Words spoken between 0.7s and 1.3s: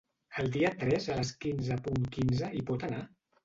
tres a